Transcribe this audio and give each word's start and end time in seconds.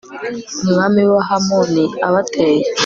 umwami 0.63 0.99
w'abahamoni 1.07 1.81
abateye 2.07 2.63